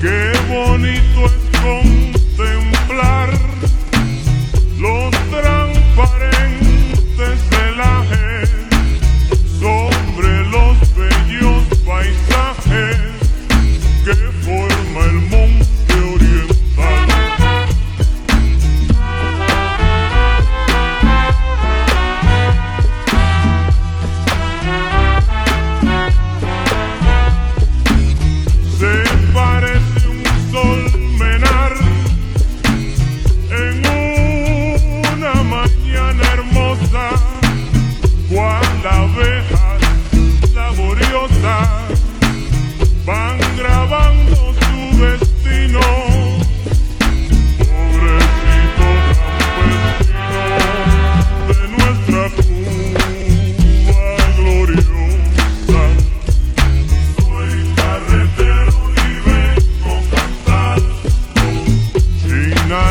[0.00, 2.15] Qué bonito es con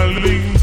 [0.05, 0.54] darling.